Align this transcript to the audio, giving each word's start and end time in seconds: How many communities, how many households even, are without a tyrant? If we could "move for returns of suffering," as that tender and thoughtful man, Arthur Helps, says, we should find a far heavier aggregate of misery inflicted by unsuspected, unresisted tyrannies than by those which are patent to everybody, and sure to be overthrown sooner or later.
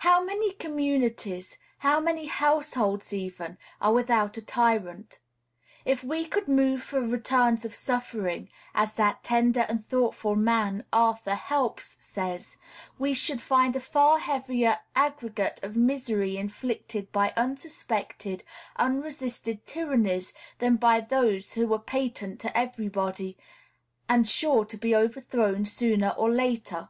How 0.00 0.20
many 0.24 0.50
communities, 0.50 1.58
how 1.78 2.00
many 2.00 2.26
households 2.26 3.12
even, 3.12 3.56
are 3.80 3.92
without 3.92 4.36
a 4.36 4.42
tyrant? 4.42 5.20
If 5.84 6.02
we 6.02 6.24
could 6.24 6.48
"move 6.48 6.82
for 6.82 7.00
returns 7.00 7.64
of 7.64 7.72
suffering," 7.72 8.48
as 8.74 8.94
that 8.94 9.22
tender 9.22 9.60
and 9.68 9.86
thoughtful 9.86 10.34
man, 10.34 10.84
Arthur 10.92 11.36
Helps, 11.36 11.96
says, 12.00 12.56
we 12.98 13.14
should 13.14 13.40
find 13.40 13.76
a 13.76 13.80
far 13.80 14.18
heavier 14.18 14.80
aggregate 14.96 15.60
of 15.62 15.76
misery 15.76 16.36
inflicted 16.36 17.12
by 17.12 17.32
unsuspected, 17.36 18.42
unresisted 18.74 19.64
tyrannies 19.64 20.32
than 20.58 20.74
by 20.74 20.98
those 20.98 21.54
which 21.54 21.70
are 21.70 21.78
patent 21.78 22.40
to 22.40 22.58
everybody, 22.58 23.38
and 24.08 24.26
sure 24.26 24.64
to 24.64 24.76
be 24.76 24.96
overthrown 24.96 25.64
sooner 25.64 26.08
or 26.18 26.28
later. 26.28 26.88